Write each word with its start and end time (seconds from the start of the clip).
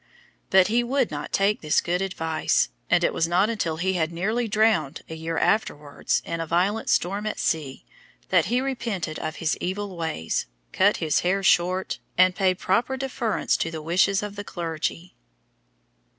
But 0.49 0.65
he 0.65 0.83
would 0.83 1.11
not 1.11 1.31
take 1.31 1.61
this 1.61 1.79
good 1.79 2.01
advice, 2.01 2.69
and 2.89 3.03
it 3.03 3.13
was 3.13 3.27
not 3.27 3.51
until 3.51 3.77
he 3.77 3.93
had 3.93 4.09
been 4.09 4.15
nearly 4.15 4.47
drowned 4.47 5.03
a 5.07 5.13
year 5.13 5.37
afterwards, 5.37 6.23
in 6.25 6.41
a 6.41 6.47
violent 6.47 6.89
storm 6.89 7.27
at 7.27 7.37
sea, 7.37 7.85
that 8.29 8.45
he 8.45 8.61
repented 8.61 9.19
of 9.19 9.35
his 9.35 9.55
evil 9.61 9.95
ways, 9.95 10.47
cut 10.73 10.97
his 10.97 11.19
hair 11.19 11.43
short, 11.43 11.99
and 12.17 12.35
paid 12.35 12.57
proper 12.57 12.97
deference 12.97 13.55
to 13.57 13.69
the 13.69 13.83
wishes 13.83 14.23
of 14.23 14.35
the 14.35 14.43
clergy. 14.43 15.13